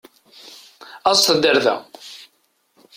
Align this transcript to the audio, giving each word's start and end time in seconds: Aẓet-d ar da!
Aẓet-d 1.09 1.43
ar 1.49 1.57
da! 1.65 1.75